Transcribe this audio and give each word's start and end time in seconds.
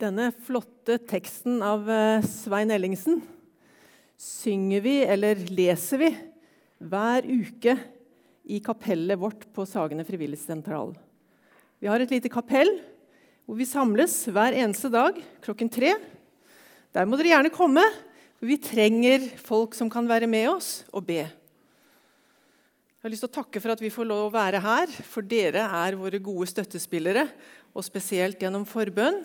Denne 0.00 0.30
flotte 0.32 0.94
teksten 1.04 1.58
av 1.60 1.84
eh, 1.92 2.22
Svein 2.24 2.70
Ellingsen 2.72 3.18
synger 4.16 4.80
vi, 4.80 4.94
eller 5.04 5.42
leser 5.52 6.00
vi, 6.00 6.08
hver 6.80 7.26
uke 7.28 7.74
i 8.48 8.62
kapellet 8.64 9.20
vårt 9.20 9.42
på 9.52 9.66
Sagene 9.68 10.06
frivilligsentral. 10.08 10.94
Vi 11.84 11.90
har 11.90 12.00
et 12.00 12.14
lite 12.14 12.30
kapell 12.32 12.70
hvor 13.44 13.58
vi 13.58 13.66
samles 13.68 14.14
hver 14.32 14.56
eneste 14.56 14.88
dag 14.92 15.18
klokken 15.44 15.68
tre. 15.68 15.92
Der 16.96 17.04
må 17.04 17.18
dere 17.20 17.34
gjerne 17.34 17.50
komme, 17.52 17.84
for 18.40 18.48
vi 18.48 18.56
trenger 18.56 19.26
folk 19.44 19.76
som 19.76 19.90
kan 19.92 20.08
være 20.08 20.30
med 20.30 20.46
oss 20.48 20.70
og 20.94 21.04
be. 21.10 21.26
Jeg 21.26 23.04
har 23.04 23.12
lyst 23.12 23.26
til 23.26 23.32
å 23.34 23.36
takke 23.42 23.60
for 23.60 23.74
at 23.74 23.84
vi 23.84 23.92
får 23.92 24.08
lov 24.08 24.30
å 24.30 24.32
være 24.38 24.64
her, 24.64 24.96
for 25.12 25.28
dere 25.28 25.66
er 25.82 25.98
våre 26.00 26.22
gode 26.24 26.48
støttespillere. 26.48 27.26
Og 27.76 27.84
spesielt 27.84 28.40
gjennom 28.40 28.64
forbønn 28.68 29.20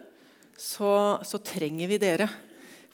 så, 0.57 1.19
så, 1.23 1.39
trenger 1.43 1.89
vi 1.91 1.99
dere. 2.01 2.27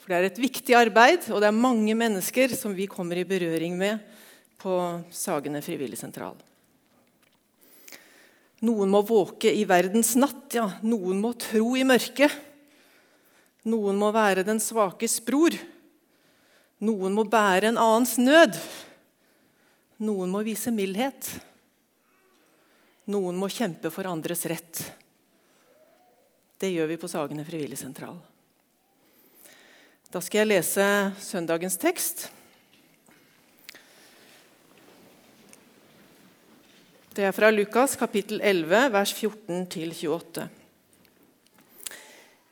For 0.02 0.12
det 0.12 0.18
er 0.18 0.30
et 0.30 0.42
viktig 0.42 0.76
arbeid, 0.78 1.28
og 1.30 1.42
det 1.42 1.50
er 1.52 1.58
mange 1.58 1.96
mennesker 1.98 2.54
som 2.58 2.74
vi 2.76 2.90
kommer 2.90 3.22
i 3.22 3.28
berøring 3.28 3.78
med 3.78 4.02
på 4.62 4.78
Sagene 5.14 5.62
frivilligsentral. 5.66 6.38
Noen 8.62 8.92
må 8.94 9.02
våke 9.05 9.50
i 9.50 9.66
verdens 9.66 10.14
natt, 10.22 10.54
ja. 10.54 10.68
Noen 10.86 11.22
må 11.22 11.34
tro 11.34 11.74
i 11.78 11.86
mørket. 11.86 12.34
Noen 13.70 13.98
må 13.98 14.12
være 14.14 14.46
den 14.46 14.62
svakes 14.62 15.20
bror. 15.26 15.55
Noen 16.82 17.14
må 17.14 17.26
bære 17.30 17.72
en 17.72 17.82
annens 17.82 18.18
nød. 18.22 18.58
Noen 20.02 20.34
må 20.34 20.41
vise 20.46 20.74
mildhet. 20.74 21.30
Noen 23.10 23.38
må 23.38 23.50
kjempe 23.54 23.90
for 23.94 24.10
andres 24.10 24.46
rett. 24.50 24.82
Det 26.62 26.70
gjør 26.70 26.92
vi 26.92 26.98
på 27.02 27.08
Sagene 27.10 27.42
frivilligsentral. 27.42 28.20
Da 30.13 30.20
skal 30.22 30.44
jeg 30.44 30.49
lese 30.52 30.85
søndagens 31.18 31.80
tekst. 31.82 32.27
Det 37.18 37.26
er 37.26 37.34
fra 37.34 37.50
Lukas 37.50 37.98
kapittel 37.98 38.44
11, 38.46 38.94
vers 38.94 39.16
14-28. 39.18 40.46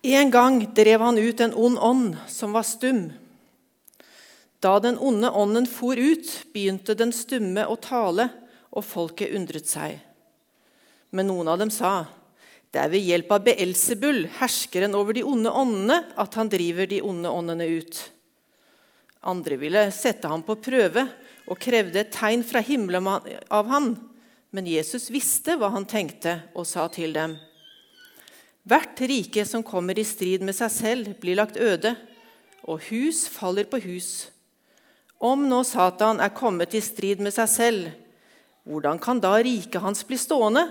En 0.09 0.33
gang 0.33 0.61
drev 0.73 1.05
han 1.05 1.21
ut 1.21 1.45
en 1.45 1.53
ond 1.53 1.77
ånd 1.77 2.19
som 2.33 2.57
var 2.57 2.65
stum. 2.65 3.11
Da 4.57 4.79
den 4.81 4.97
onde 4.97 5.29
ånden 5.29 5.69
for 5.69 5.93
ut, 5.93 6.33
begynte 6.49 6.97
den 6.97 7.13
stumme 7.13 7.69
å 7.69 7.77
tale, 7.77 8.31
og 8.73 8.89
folket 8.89 9.37
undret 9.37 9.69
seg. 9.69 9.99
Men 11.13 11.29
noen 11.29 11.53
av 11.53 11.61
dem 11.61 11.69
sa:" 11.69 12.07
Det 12.69 12.77
er 12.77 12.91
ved 12.91 13.01
hjelp 13.01 13.31
av 13.33 13.45
Beelzebul, 13.47 14.27
herskeren 14.37 14.93
over 14.97 15.15
de 15.17 15.23
onde 15.25 15.49
åndene, 15.49 16.03
at 16.13 16.35
han 16.37 16.51
driver 16.51 16.85
de 16.89 17.01
onde 17.01 17.29
åndene 17.33 17.65
ut. 17.79 18.01
Andre 19.25 19.57
ville 19.59 19.87
sette 19.91 20.29
ham 20.29 20.43
på 20.45 20.55
prøve 20.61 21.07
og 21.49 21.57
krevde 21.59 22.03
et 22.03 22.11
tegn 22.13 22.43
fra 22.45 22.61
himmelen 22.61 23.09
av 23.09 23.71
ham. 23.73 23.95
Men 24.53 24.69
Jesus 24.69 25.09
visste 25.13 25.57
hva 25.57 25.71
han 25.73 25.87
tenkte, 25.89 26.39
og 26.53 26.67
sa 26.69 26.87
til 26.93 27.13
dem.: 27.13 27.35
Hvert 28.69 29.01
rike 29.01 29.45
som 29.45 29.65
kommer 29.65 29.97
i 29.97 30.05
strid 30.05 30.45
med 30.45 30.53
seg 30.57 30.71
selv, 30.73 31.09
blir 31.21 31.37
lagt 31.41 31.57
øde, 31.57 31.95
og 32.69 32.85
hus 32.89 33.25
faller 33.29 33.65
på 33.65 33.81
hus. 33.81 34.29
Om 35.19 35.47
nå 35.49 35.63
Satan 35.65 36.21
er 36.21 36.37
kommet 36.37 36.73
i 36.77 36.81
strid 36.85 37.19
med 37.19 37.33
seg 37.33 37.49
selv, 37.49 37.89
hvordan 38.63 39.01
kan 39.01 39.19
da 39.19 39.33
riket 39.41 39.81
hans 39.81 40.05
bli 40.05 40.17
stående? 40.21 40.67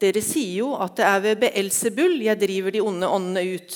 Dere 0.00 0.22
sier 0.24 0.62
jo 0.62 0.74
at 0.80 0.96
det 0.96 1.06
er 1.06 1.24
ved 1.24 1.40
Beelsebull 1.42 2.20
jeg 2.24 2.40
driver 2.40 2.72
de 2.72 2.80
onde 2.80 3.08
åndene 3.08 3.42
ut. 3.56 3.74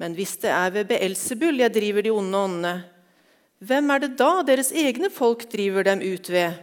Men 0.00 0.14
hvis 0.16 0.36
det 0.40 0.52
er 0.52 0.70
ved 0.72 0.88
Beelsebull 0.88 1.60
jeg 1.60 1.74
driver 1.74 2.04
de 2.04 2.12
onde 2.14 2.44
åndene, 2.48 2.74
hvem 3.64 3.90
er 3.92 4.02
det 4.02 4.16
da 4.20 4.30
deres 4.44 4.72
egne 4.76 5.08
folk 5.12 5.46
driver 5.52 5.86
dem 5.88 6.02
ut 6.04 6.28
ved? 6.32 6.56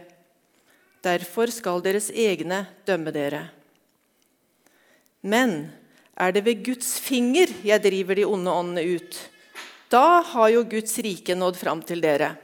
Derfor 1.04 1.50
skal 1.50 1.82
deres 1.84 2.08
egne 2.10 2.64
dømme 2.86 3.12
dere. 3.14 3.48
Men 5.22 5.72
er 6.14 6.34
det 6.34 6.44
ved 6.46 6.62
Guds 6.66 6.96
finger 7.02 7.50
jeg 7.66 7.82
driver 7.82 8.18
de 8.18 8.26
onde 8.26 8.50
åndene 8.50 8.84
ut? 8.94 9.18
Da 9.90 10.22
har 10.22 10.50
jo 10.50 10.64
Guds 10.66 10.98
rike 11.02 11.34
nådd 11.38 11.58
fram 11.58 11.82
til 11.86 12.02
dere. 12.02 12.34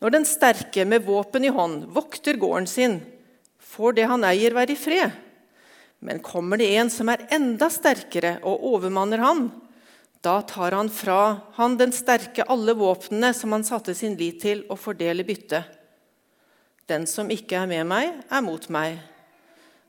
Når 0.00 0.12
den 0.12 0.26
sterke 0.28 0.84
med 0.84 1.04
våpen 1.04 1.44
i 1.48 1.52
hånd 1.52 1.86
vokter 1.96 2.36
gården 2.40 2.68
sin, 2.68 2.98
får 3.76 3.98
det 3.98 4.08
han 4.08 4.24
eier, 4.24 4.56
være 4.56 4.72
i 4.72 4.80
fred. 4.80 5.22
Men 6.00 6.20
kommer 6.24 6.60
det 6.60 6.72
en 6.76 6.90
som 6.92 7.08
er 7.12 7.26
enda 7.32 7.68
sterkere 7.72 8.38
og 8.46 8.64
overmanner 8.74 9.22
han, 9.24 9.46
da 10.26 10.40
tar 10.42 10.72
han 10.72 10.88
fra 10.90 11.40
han 11.54 11.76
den 11.78 11.92
sterke 11.94 12.42
alle 12.50 12.74
våpnene 12.74 13.30
som 13.36 13.52
han 13.54 13.64
satte 13.64 13.94
sin 13.94 14.16
lit 14.18 14.40
til, 14.42 14.64
og 14.66 14.80
fordeler 14.80 15.26
byttet. 15.26 15.68
Den 16.90 17.06
som 17.06 17.30
ikke 17.30 17.60
er 17.60 17.68
med 17.70 17.86
meg, 17.86 18.10
er 18.26 18.42
mot 18.42 18.66
meg. 18.72 18.98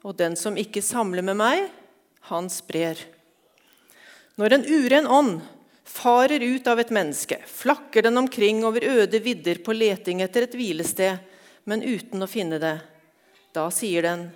Og 0.06 0.14
den 0.18 0.36
som 0.38 0.58
ikke 0.58 0.84
samler 0.86 1.26
med 1.26 1.40
meg, 1.40 1.68
han 2.30 2.50
sprer. 2.54 3.02
Når 4.38 4.58
en 4.58 4.68
uren 4.68 5.10
ånd 5.10 5.34
farer 5.88 6.44
ut 6.44 6.68
av 6.70 6.84
et 6.84 6.94
menneske, 6.94 7.40
flakker 7.50 8.06
den 8.06 8.22
omkring 8.22 8.62
over 8.68 8.86
øde 8.86 9.22
vidder 9.24 9.64
på 9.66 9.74
leting 9.74 10.22
etter 10.22 10.46
et 10.46 10.58
hvilested, 10.58 11.18
men 11.66 11.82
uten 11.82 12.22
å 12.22 12.30
finne 12.30 12.62
det. 12.62 12.76
Da 13.54 13.70
sier 13.70 14.02
den, 14.02 14.32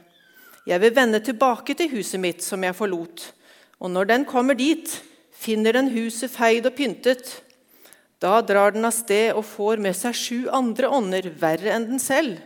'Jeg 0.66 0.82
vil 0.82 0.96
vende 0.96 1.20
tilbake 1.20 1.74
til 1.74 1.90
huset 1.90 2.20
mitt, 2.20 2.44
som 2.44 2.64
jeg 2.64 2.76
forlot.' 2.76 3.32
Og 3.82 3.90
når 3.90 4.06
den 4.06 4.26
kommer 4.26 4.54
dit, 4.54 5.02
finner 5.34 5.74
den 5.74 5.90
huset 5.90 6.30
feid 6.30 6.66
og 6.66 6.76
pyntet. 6.78 7.42
Da 8.22 8.42
drar 8.46 8.76
den 8.76 8.86
av 8.86 8.94
sted 8.94 9.34
og 9.34 9.46
får 9.46 9.82
med 9.82 9.98
seg 9.98 10.14
sju 10.14 10.50
andre 10.54 10.86
ånder, 10.94 11.32
verre 11.42 11.74
enn 11.74 11.88
den 11.90 12.00
selv, 12.00 12.38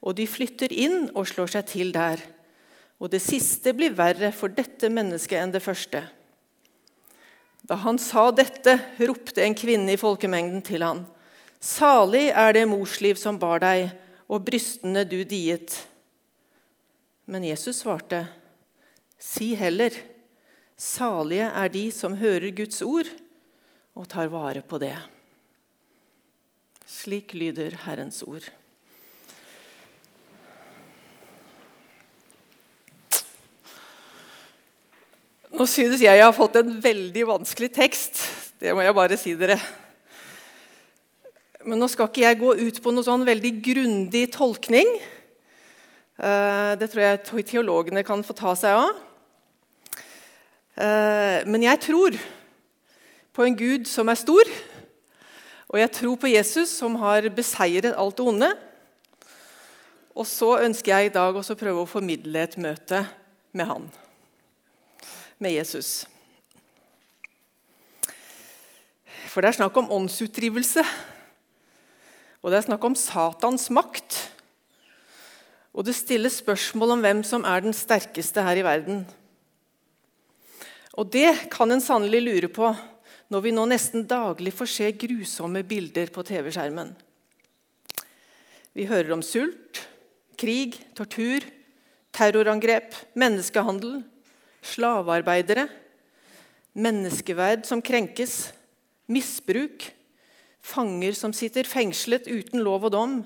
og 0.00 0.14
de 0.14 0.28
flytter 0.30 0.70
inn 0.70 1.08
og 1.16 1.26
slår 1.26 1.56
seg 1.56 1.66
til 1.66 1.90
der. 1.96 2.22
Og 3.02 3.10
det 3.10 3.20
siste 3.20 3.74
blir 3.74 3.96
verre 3.98 4.30
for 4.32 4.48
dette 4.48 4.88
mennesket 4.88 5.40
enn 5.42 5.56
det 5.56 5.64
første. 5.64 6.04
Da 7.66 7.74
han 7.82 7.98
sa 7.98 8.30
dette, 8.30 8.78
ropte 9.02 9.42
en 9.42 9.58
kvinne 9.58 9.96
i 9.96 9.98
folkemengden 9.98 10.62
til 10.62 10.86
han. 10.86 11.02
Salig 11.58 12.28
er 12.30 12.54
det 12.54 12.68
morsliv 12.70 13.18
som 13.18 13.40
bar 13.42 13.58
deg, 13.64 13.90
og 14.30 14.46
brystene 14.46 15.02
du 15.02 15.18
diet. 15.26 15.74
Men 17.26 17.44
Jesus 17.44 17.82
svarte, 17.82 18.26
Si 19.18 19.54
heller, 19.58 19.94
salige 20.78 21.48
er 21.48 21.70
de 21.72 21.88
som 21.90 22.14
hører 22.20 22.52
Guds 22.54 22.82
ord 22.84 23.08
og 23.96 24.06
tar 24.12 24.28
vare 24.30 24.62
på 24.62 24.78
det. 24.78 24.94
Slik 26.86 27.34
lyder 27.34 27.74
Herrens 27.82 28.20
ord. 28.22 28.44
Nå 35.56 35.64
synes 35.64 36.02
jeg 36.04 36.12
jeg 36.20 36.22
har 36.22 36.36
fått 36.36 36.60
en 36.60 36.76
veldig 36.84 37.26
vanskelig 37.26 37.72
tekst. 37.74 38.20
Det 38.60 38.74
må 38.76 38.84
jeg 38.84 38.94
bare 38.94 39.18
si 39.18 39.32
dere. 39.38 39.56
Men 41.66 41.80
nå 41.80 41.88
skal 41.90 42.10
ikke 42.10 42.22
jeg 42.22 42.38
gå 42.38 42.52
ut 42.60 42.80
på 42.84 42.92
noe 42.94 43.06
sånn 43.06 43.24
veldig 43.26 43.52
grundig 43.64 44.26
tolkning. 44.36 44.90
Eh, 46.16 46.72
det 46.80 46.88
tror 46.88 47.02
jeg 47.02 47.44
teologene 47.44 48.00
kan 48.06 48.22
få 48.24 48.32
ta 48.36 48.54
seg 48.56 48.72
av. 48.72 49.00
Eh, 50.80 51.44
men 51.44 51.66
jeg 51.66 51.80
tror 51.84 52.16
på 53.36 53.44
en 53.44 53.56
Gud 53.56 53.84
som 53.88 54.08
er 54.08 54.16
stor, 54.16 54.48
og 55.68 55.80
jeg 55.80 55.92
tror 55.92 56.16
på 56.16 56.30
Jesus 56.32 56.72
som 56.72 56.96
har 57.02 57.28
beseiret 57.36 57.92
alt 57.92 58.16
det 58.16 58.24
onde. 58.24 58.48
Og 60.16 60.24
så 60.24 60.54
ønsker 60.64 60.94
jeg 60.94 61.10
i 61.10 61.12
dag 61.12 61.36
også 61.36 61.52
å 61.52 61.60
prøve 61.60 61.82
å 61.84 61.90
formidle 61.90 62.46
et 62.46 62.56
møte 62.56 63.02
med 63.52 63.68
han, 63.68 63.90
med 65.36 65.52
Jesus. 65.52 66.06
For 69.28 69.44
det 69.44 69.50
er 69.50 69.58
snakk 69.58 69.76
om 69.76 69.92
åndsutdrivelse, 69.92 70.86
og 72.40 72.48
det 72.48 72.62
er 72.62 72.66
snakk 72.70 72.88
om 72.88 72.96
Satans 72.96 73.68
makt. 73.68 74.35
Og 75.76 75.84
det 75.84 75.92
stilles 75.92 76.38
spørsmål 76.40 76.94
om 76.94 77.02
hvem 77.04 77.22
som 77.26 77.44
er 77.44 77.60
den 77.60 77.76
sterkeste 77.76 78.40
her 78.40 78.56
i 78.56 78.64
verden. 78.64 79.02
Og 80.96 81.10
det 81.12 81.50
kan 81.52 81.68
en 81.68 81.84
sannelig 81.84 82.22
lure 82.24 82.48
på 82.48 82.70
når 83.28 83.42
vi 83.44 83.52
nå 83.52 83.66
nesten 83.68 84.06
daglig 84.08 84.54
får 84.56 84.70
se 84.72 84.88
grusomme 84.96 85.60
bilder 85.66 86.08
på 86.14 86.24
TV-skjermen. 86.24 86.94
Vi 88.76 88.86
hører 88.88 89.12
om 89.16 89.24
sult, 89.24 89.82
krig, 90.40 90.78
tortur, 90.96 91.44
terrorangrep, 92.16 92.94
menneskehandel, 93.18 93.98
slavearbeidere, 94.64 95.66
menneskeverd 96.76 97.66
som 97.68 97.84
krenkes, 97.84 98.52
misbruk, 99.12 99.90
fanger 100.64 101.16
som 101.16 101.34
sitter 101.36 101.68
fengslet 101.68 102.28
uten 102.30 102.64
lov 102.64 102.88
og 102.88 102.94
dom, 102.96 103.16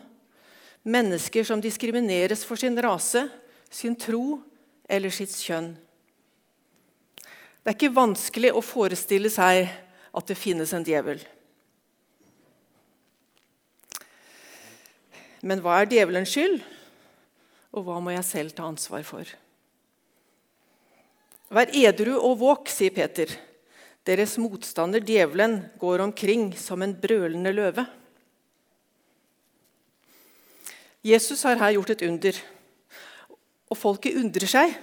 Mennesker 0.83 1.45
som 1.45 1.61
diskrimineres 1.61 2.45
for 2.49 2.57
sin 2.57 2.79
rase, 2.81 3.27
sin 3.71 3.97
tro 3.99 4.41
eller 4.89 5.13
sitt 5.13 5.35
kjønn. 5.37 5.75
Det 7.61 7.69
er 7.69 7.77
ikke 7.77 7.93
vanskelig 7.93 8.55
å 8.57 8.65
forestille 8.65 9.29
seg 9.33 9.69
at 9.69 10.31
det 10.31 10.39
finnes 10.39 10.73
en 10.73 10.87
djevel. 10.87 11.21
Men 15.45 15.61
hva 15.65 15.79
er 15.81 15.89
djevelens 15.89 16.33
skyld, 16.33 16.59
og 17.77 17.87
hva 17.87 18.01
må 18.03 18.13
jeg 18.13 18.27
selv 18.29 18.57
ta 18.57 18.67
ansvar 18.69 19.05
for? 19.07 19.29
Vær 21.51 21.71
edru 21.75 22.15
og 22.17 22.37
våk, 22.41 22.69
sier 22.71 22.93
Peter. 22.95 23.31
Deres 24.07 24.37
motstander 24.41 25.03
djevelen 25.05 25.59
går 25.81 26.05
omkring 26.07 26.51
som 26.57 26.83
en 26.85 26.95
brølende 26.97 27.53
løve. 27.53 27.85
Jesus 31.01 31.43
har 31.49 31.57
her 31.57 31.73
gjort 31.79 31.95
et 31.95 32.03
under, 32.05 32.37
og 33.73 33.79
folket 33.79 34.19
undrer 34.21 34.51
seg. 34.51 34.75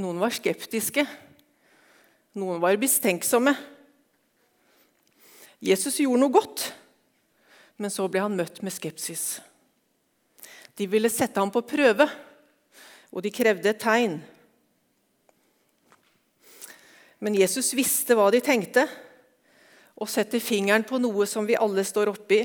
Noen 0.00 0.18
var 0.18 0.34
skeptiske, 0.34 1.04
noen 2.34 2.58
var 2.62 2.78
mistenksomme. 2.80 3.52
Jesus 5.62 6.00
gjorde 6.00 6.22
noe 6.22 6.34
godt, 6.34 6.64
men 7.78 7.92
så 7.92 8.08
ble 8.10 8.24
han 8.24 8.34
møtt 8.34 8.58
med 8.64 8.74
skepsis. 8.74 9.38
De 10.74 10.88
ville 10.90 11.10
sette 11.12 11.38
ham 11.38 11.52
på 11.52 11.62
prøve, 11.68 12.08
og 13.12 13.22
de 13.22 13.30
krevde 13.34 13.70
et 13.70 13.82
tegn. 13.82 14.16
Men 17.20 17.36
Jesus 17.36 17.74
visste 17.76 18.16
hva 18.16 18.30
de 18.32 18.40
tenkte, 18.42 18.88
og 20.00 20.08
setter 20.08 20.40
fingeren 20.40 20.86
på 20.88 20.98
noe 20.98 21.28
som 21.28 21.46
vi 21.46 21.58
alle 21.60 21.84
står 21.84 22.10
oppi, 22.14 22.40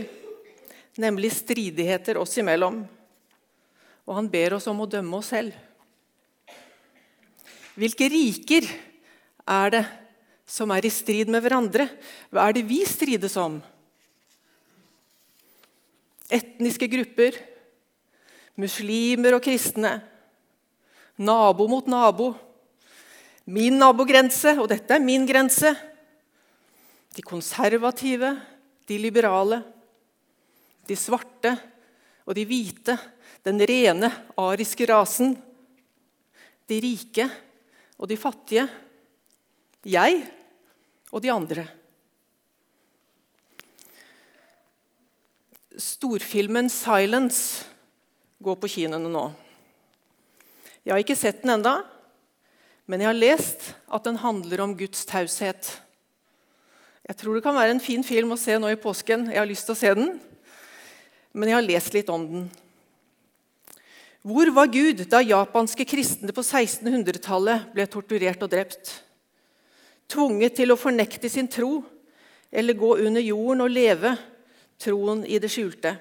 nemlig 1.00 1.34
stridigheter 1.36 2.18
oss 2.18 2.38
imellom. 2.40 2.84
Og 4.06 4.18
han 4.18 4.30
ber 4.32 4.58
oss 4.58 4.68
om 4.72 4.84
å 4.84 4.90
dømme 4.90 5.20
oss 5.20 5.32
selv. 5.34 5.56
Hvilke 7.76 8.08
riker 8.12 8.68
er 9.44 9.74
det 9.74 9.84
som 10.48 10.72
er 10.72 10.86
i 10.88 10.94
strid 10.94 11.32
med 11.32 11.44
hverandre? 11.44 11.90
Hva 12.32 12.48
er 12.48 12.56
det 12.56 12.68
vi 12.70 12.80
strides 12.88 13.36
om? 13.42 13.58
Etniske 16.32 16.88
grupper, 16.90 17.36
muslimer 18.58 19.36
og 19.38 19.44
kristne, 19.46 19.98
nabo 21.20 21.68
mot 21.70 21.86
nabo, 21.92 22.32
min 23.46 23.78
nabogrense, 23.78 24.56
og 24.58 24.72
dette 24.72 24.96
er 24.96 25.04
min 25.04 25.28
grense, 25.28 25.76
de 27.16 27.24
konservative, 27.24 28.32
de 28.90 28.98
liberale 29.00 29.62
de 30.88 30.98
svarte 30.98 31.54
og 32.26 32.36
de 32.38 32.46
hvite, 32.48 32.98
den 33.46 33.62
rene 33.62 34.10
ariske 34.42 34.88
rasen, 34.90 35.36
de 36.66 36.80
rike 36.82 37.28
og 38.00 38.10
de 38.10 38.18
fattige, 38.18 38.66
jeg 39.86 40.24
og 41.12 41.22
de 41.22 41.32
andre. 41.32 41.66
Storfilmen 45.76 46.70
'Silence' 46.72 47.66
går 48.42 48.56
på 48.56 48.72
kinoene 48.78 49.12
nå. 49.12 49.26
Jeg 50.86 50.94
har 50.94 51.02
ikke 51.02 51.18
sett 51.18 51.42
den 51.42 51.56
enda, 51.58 51.82
men 52.86 53.02
jeg 53.02 53.10
har 53.10 53.18
lest 53.18 53.74
at 53.90 54.06
den 54.06 54.20
handler 54.22 54.62
om 54.62 54.76
Guds 54.78 55.06
taushet. 55.06 55.82
Jeg 57.06 57.18
tror 57.18 57.36
det 57.36 57.44
kan 57.46 57.58
være 57.58 57.76
en 57.76 57.84
fin 57.84 58.04
film 58.06 58.34
å 58.34 58.40
se 58.40 58.58
nå 58.58 58.70
i 58.70 58.80
påsken. 58.80 59.28
Jeg 59.30 59.42
har 59.42 59.50
lyst 59.50 59.68
til 59.68 59.76
å 59.76 59.80
se 59.80 59.94
den 59.98 60.16
men 61.36 61.52
jeg 61.52 61.58
har 61.58 61.68
lest 61.68 61.96
litt 61.96 62.12
om 62.14 62.24
den. 62.30 62.46
Hvor 64.26 64.50
var 64.56 64.72
Gud 64.74 65.04
da 65.12 65.20
japanske 65.22 65.86
kristne 65.86 66.34
på 66.34 66.42
1600-tallet 66.42 67.68
ble 67.76 67.86
torturert 67.92 68.42
og 68.42 68.50
drept? 68.50 68.94
Tvunget 70.10 70.56
til 70.58 70.74
å 70.74 70.80
fornekte 70.80 71.30
sin 71.30 71.50
tro 71.52 71.84
eller 72.50 72.78
gå 72.80 72.96
under 73.04 73.22
jorden 73.22 73.66
og 73.66 73.74
leve 73.74 74.16
troen 74.82 75.22
i 75.28 75.38
det 75.42 75.52
skjulte. 75.52 75.94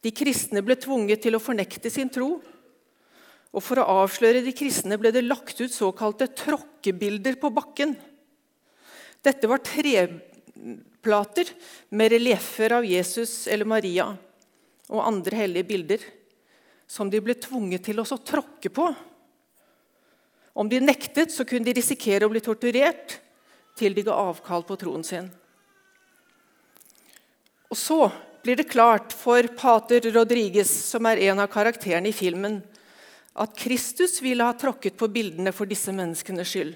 De 0.00 0.12
kristne 0.16 0.62
ble 0.64 0.76
tvunget 0.80 1.22
til 1.24 1.36
å 1.36 1.42
fornekte 1.42 1.92
sin 1.92 2.10
tro. 2.12 2.34
Og 3.50 3.64
For 3.64 3.80
å 3.80 3.88
avsløre 4.02 4.42
de 4.44 4.52
kristne 4.56 4.98
ble 5.00 5.12
det 5.14 5.24
lagt 5.26 5.58
ut 5.60 5.72
såkalte 5.72 6.28
tråkkebilder 6.38 7.38
på 7.40 7.50
bakken. 7.54 7.96
Dette 9.24 9.48
var 9.50 9.62
tre 9.64 10.06
plater 11.02 11.48
med 11.88 12.12
relieffer 12.12 12.72
av 12.76 12.86
Jesus 12.86 13.46
eller 13.48 13.68
Maria 13.68 14.10
og 14.90 15.04
andre 15.06 15.42
hellige 15.44 15.68
bilder 15.68 16.04
som 16.90 17.10
de 17.10 17.20
ble 17.22 17.36
tvunget 17.38 17.84
til 17.86 18.02
å 18.02 18.04
tråkke 18.04 18.72
på. 18.74 18.88
Om 20.58 20.68
de 20.68 20.80
nektet, 20.82 21.30
så 21.30 21.46
kunne 21.46 21.68
de 21.68 21.76
risikere 21.78 22.26
å 22.26 22.32
bli 22.32 22.42
torturert 22.42 23.20
til 23.78 23.94
de 23.94 24.02
ga 24.04 24.16
avkall 24.18 24.66
på 24.66 24.76
troen 24.80 25.04
sin. 25.06 25.30
Og 27.70 27.78
Så 27.78 28.10
blir 28.42 28.56
det 28.56 28.70
klart 28.72 29.12
for 29.12 29.46
pater 29.54 30.10
Rodriguez, 30.10 30.70
som 30.70 31.06
er 31.06 31.20
en 31.28 31.42
av 31.44 31.50
karakterene 31.52 32.08
i 32.08 32.16
filmen, 32.16 32.58
at 33.36 33.52
Kristus 33.56 34.18
ville 34.24 34.44
ha 34.44 34.56
tråkket 34.56 34.96
på 34.98 35.08
bildene 35.12 35.52
for 35.54 35.68
disse 35.70 35.92
menneskenes 35.94 36.48
skyld. 36.50 36.74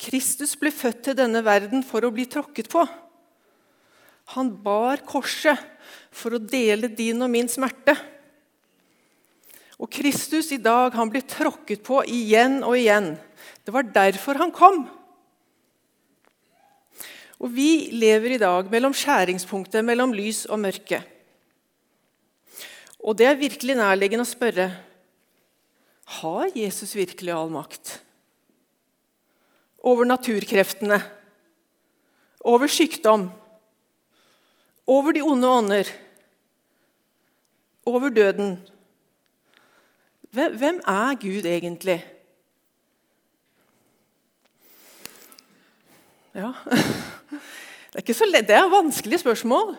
Kristus 0.00 0.54
ble 0.60 0.72
født 0.74 1.02
til 1.08 1.16
denne 1.18 1.42
verden 1.44 1.84
for 1.86 2.04
å 2.04 2.12
bli 2.12 2.26
tråkket 2.28 2.68
på. 2.72 2.84
Han 4.34 4.50
bar 4.62 5.04
korset 5.06 5.60
for 6.14 6.36
å 6.36 6.42
dele 6.42 6.90
din 6.90 7.22
og 7.22 7.30
min 7.32 7.48
smerte. 7.48 7.94
Og 9.76 9.90
Kristus 9.92 10.50
i 10.56 10.60
dag 10.60 10.94
han 10.96 11.10
blir 11.12 11.24
tråkket 11.28 11.82
på 11.86 12.00
igjen 12.08 12.62
og 12.64 12.78
igjen. 12.78 13.14
Det 13.64 13.74
var 13.74 13.86
derfor 13.88 14.40
han 14.40 14.54
kom. 14.54 14.86
Og 17.36 17.52
Vi 17.52 17.92
lever 17.92 18.34
i 18.34 18.40
dag 18.40 18.70
mellom 18.72 18.94
skjæringspunktet 18.96 19.84
mellom 19.84 20.14
lys 20.16 20.46
og 20.48 20.62
mørke. 20.62 21.02
Og 23.04 23.14
det 23.20 23.28
er 23.28 23.38
virkelig 23.38 23.76
nærliggende 23.78 24.24
å 24.24 24.28
spørre 24.28 24.70
har 26.20 26.50
Jesus 26.54 26.94
virkelig 26.96 27.34
all 27.34 27.50
makt 27.52 27.98
over 29.86 30.04
naturkreftene, 30.04 30.98
over 32.40 32.66
sykdom, 32.66 33.28
over 34.86 35.14
de 35.14 35.22
onde 35.22 35.48
ånder, 35.48 35.90
over 37.86 38.08
døden. 38.10 38.56
Hvem 40.34 40.80
er 40.86 41.14
Gud 41.22 41.46
egentlig? 41.46 42.00
Ja 46.34 46.52
Det 47.96 48.02
er 48.02 48.04
ikke 48.04 48.14
så. 48.14 48.26
Det 48.28 48.50
er 48.50 48.68
vanskelige 48.68 49.18
spørsmål. 49.18 49.76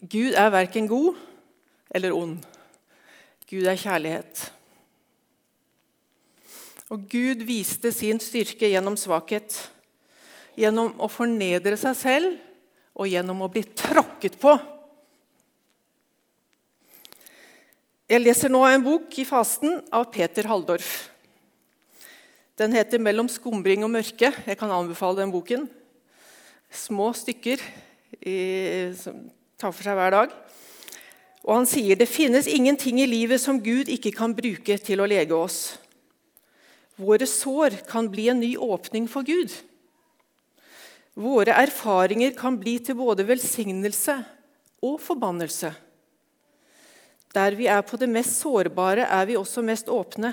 Gud 0.00 0.32
er 0.34 0.50
verken 0.50 0.88
god 0.88 1.14
eller 1.90 2.12
ond. 2.12 2.38
Gud 3.50 3.62
er 3.62 3.76
kjærlighet. 3.76 4.55
Og 6.86 7.02
Gud 7.10 7.42
viste 7.42 7.90
sin 7.90 8.20
styrke 8.22 8.68
gjennom 8.70 8.94
svakhet, 8.98 9.56
gjennom 10.54 10.92
å 11.02 11.08
fornedre 11.10 11.74
seg 11.80 11.96
selv 11.98 12.36
og 12.96 13.10
gjennom 13.10 13.42
å 13.42 13.50
bli 13.50 13.64
tråkket 13.76 14.38
på. 14.38 14.54
Jeg 18.06 18.22
leser 18.22 18.52
nå 18.54 18.60
en 18.68 18.84
bok 18.84 19.18
i 19.18 19.26
fasten 19.26 19.80
av 19.90 20.06
Peter 20.14 20.46
Halldorf. 20.46 21.10
Den 22.56 22.72
heter 22.72 22.98
'Mellom 22.98 23.28
skumring 23.28 23.82
og 23.84 23.90
mørke'. 23.90 24.46
Jeg 24.46 24.58
kan 24.58 24.70
anbefale 24.70 25.20
den 25.20 25.32
boken. 25.32 25.68
Små 26.70 27.12
stykker 27.12 27.58
i, 28.22 28.94
som 28.94 29.30
tar 29.58 29.72
for 29.72 29.82
seg 29.82 29.94
hver 29.94 30.10
dag. 30.10 30.30
Og 31.44 31.54
Han 31.54 31.66
sier 31.66 31.96
det 31.96 32.08
finnes 32.08 32.46
ingenting 32.46 33.00
i 33.00 33.06
livet 33.06 33.40
som 33.40 33.60
Gud 33.60 33.88
ikke 33.88 34.14
kan 34.14 34.34
bruke 34.34 34.78
til 34.78 35.00
å 35.00 35.06
lege 35.06 35.34
oss. 35.34 35.78
Våre 36.96 37.26
sår 37.28 37.70
kan 37.88 38.08
bli 38.08 38.28
en 38.28 38.40
ny 38.40 38.56
åpning 38.56 39.08
for 39.08 39.22
Gud. 39.22 39.52
Våre 41.16 41.52
erfaringer 41.56 42.32
kan 42.36 42.56
bli 42.60 42.78
til 42.80 42.96
både 42.96 43.24
velsignelse 43.28 44.16
og 44.84 44.96
forbannelse. 45.04 45.74
Der 47.36 47.56
vi 47.56 47.68
er 47.68 47.82
på 47.84 48.00
det 48.00 48.08
mest 48.08 48.40
sårbare, 48.40 49.04
er 49.04 49.28
vi 49.28 49.36
også 49.36 49.64
mest 49.64 49.92
åpne. 49.92 50.32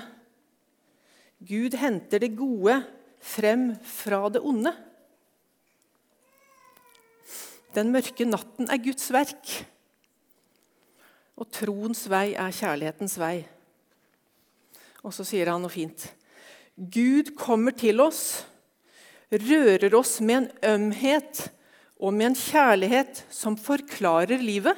Gud 1.44 1.76
henter 1.76 2.22
det 2.22 2.32
gode 2.36 2.78
frem 3.20 3.74
fra 3.84 4.22
det 4.32 4.40
onde. 4.40 4.72
Den 7.76 7.92
mørke 7.92 8.24
natten 8.24 8.70
er 8.70 8.80
Guds 8.80 9.10
verk, 9.12 9.54
og 11.34 11.48
troens 11.52 12.04
vei 12.08 12.28
er 12.38 12.54
kjærlighetens 12.54 13.16
vei. 13.20 13.38
Og 15.04 15.12
så 15.12 15.26
sier 15.26 15.50
han 15.50 15.60
noe 15.60 15.72
fint. 15.72 16.06
Gud 16.74 17.36
kommer 17.38 17.74
til 17.78 18.02
oss, 18.02 18.42
rører 19.30 19.94
oss 19.94 20.18
med 20.20 20.36
en 20.36 20.48
ømhet 20.74 21.46
og 22.02 22.14
med 22.16 22.32
en 22.32 22.38
kjærlighet 22.38 23.22
som 23.30 23.54
forklarer 23.58 24.42
livet, 24.42 24.74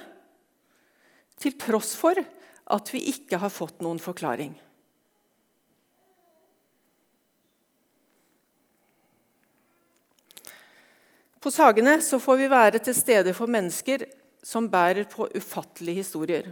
til 1.41 1.57
tross 1.61 1.95
for 1.97 2.17
at 2.17 2.93
vi 2.93 3.01
ikke 3.13 3.41
har 3.41 3.53
fått 3.53 3.83
noen 3.85 4.01
forklaring. 4.01 4.55
På 11.41 11.53
Sagene 11.55 12.01
så 12.03 12.19
får 12.19 12.41
vi 12.41 12.47
være 12.51 12.81
til 12.83 12.97
stede 12.97 13.33
for 13.37 13.47
mennesker 13.47 14.03
som 14.43 14.69
bærer 14.71 15.07
på 15.09 15.29
ufattelige 15.37 16.03
historier. 16.03 16.49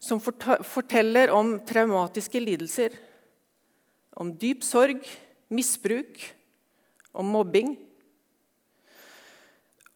Som 0.00 0.20
forteller 0.20 1.32
om 1.32 1.54
traumatiske 1.64 2.42
lidelser, 2.42 2.94
om 4.18 4.32
dyp 4.38 4.64
sorg, 4.66 5.04
misbruk, 5.52 6.18
om 7.12 7.30
mobbing. 7.30 7.74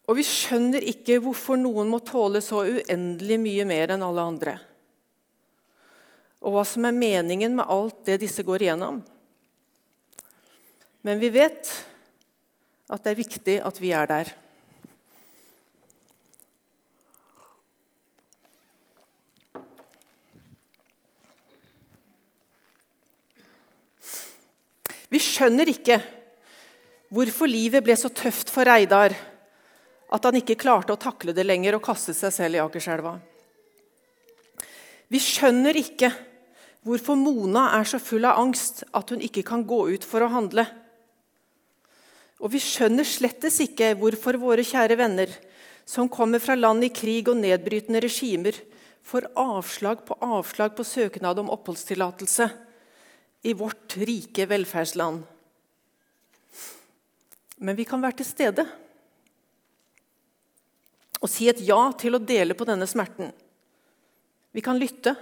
Og 0.04 0.18
vi 0.18 0.26
skjønner 0.26 0.85
ikke 0.85 1.18
hvorfor 1.25 1.59
noen 1.59 1.88
må 1.90 2.02
tåle 2.04 2.42
så 2.44 2.62
uendelig 2.66 3.38
mye 3.40 3.66
mer 3.68 3.94
enn 3.94 4.04
alle 4.04 4.28
andre. 4.35 4.54
Og 6.44 6.52
hva 6.52 6.64
som 6.68 6.85
er 6.85 6.97
meningen 6.97 7.56
med 7.56 7.71
alt 7.73 8.04
det 8.04 8.21
disse 8.21 8.44
går 8.44 8.66
igjennom. 8.66 9.00
Men 11.04 11.21
vi 11.21 11.33
vet 11.33 11.71
at 12.92 13.04
det 13.04 13.12
er 13.12 13.21
viktig 13.21 13.56
at 13.64 13.80
vi 13.80 13.92
er 13.97 14.09
der. 14.11 14.33
Vi 25.14 25.21
skjønner 25.23 25.71
ikke 25.71 26.00
hvorfor 27.14 27.47
livet 27.47 27.85
ble 27.87 27.94
så 27.94 28.09
tøft 28.11 28.50
for 28.50 28.66
Reidar 28.66 29.14
at 30.14 30.26
han 30.26 30.38
ikke 30.40 30.56
klarte 30.59 30.94
å 30.94 30.99
takle 30.99 31.35
det 31.37 31.44
lenger 31.47 31.76
og 31.76 31.85
kastet 31.87 32.18
seg 32.18 32.33
selv 32.35 32.59
i 32.59 32.62
Akerselva. 32.62 33.12
Vi 35.06 35.21
skjønner 35.23 35.78
ikke 35.78 36.11
hvorfor 36.85 37.18
Mona 37.18 37.68
er 37.78 37.87
så 37.87 38.00
full 38.02 38.26
av 38.26 38.40
angst 38.42 38.83
at 38.90 39.14
hun 39.14 39.23
ikke 39.23 39.44
kan 39.47 39.62
gå 39.68 39.85
ut 39.94 40.09
for 40.09 40.25
å 40.25 40.33
handle. 40.33 40.66
Og 42.42 42.50
vi 42.50 42.61
skjønner 42.64 43.06
slettes 43.06 43.61
ikke 43.62 43.94
hvorfor 44.00 44.40
våre 44.42 44.66
kjære 44.66 44.99
venner, 44.99 45.30
som 45.87 46.11
kommer 46.11 46.42
fra 46.42 46.59
land 46.59 46.83
i 46.83 46.90
krig 46.90 47.30
og 47.30 47.38
nedbrytende 47.38 48.02
regimer, 48.02 48.59
får 49.04 49.30
avslag 49.38 50.02
på 50.09 50.18
avslag 50.25 50.75
på 50.75 50.87
søknad 50.88 51.38
om 51.38 51.54
oppholdstillatelse 51.54 52.50
i 53.45 53.53
vårt 53.53 53.97
rike 53.97 54.47
velferdsland. 54.47 55.23
Men 57.57 57.77
vi 57.77 57.85
kan 57.85 58.01
være 58.01 58.17
til 58.23 58.29
stede 58.29 58.65
og 61.21 61.31
si 61.33 61.47
et 61.49 61.61
ja 61.65 61.81
til 61.97 62.17
å 62.17 62.21
dele 62.21 62.57
på 62.57 62.67
denne 62.69 62.89
smerten. 62.89 63.31
Vi 64.53 64.63
kan 64.65 64.81
lytte. 64.81 65.15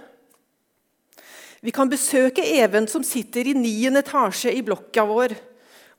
Vi 1.63 1.71
kan 1.71 1.91
besøke 1.91 2.43
Even, 2.43 2.87
som 2.91 3.03
sitter 3.07 3.47
i 3.47 3.55
niende 3.55 4.03
etasje 4.03 4.51
i 4.51 4.63
blokka 4.63 5.05
vår 5.07 5.35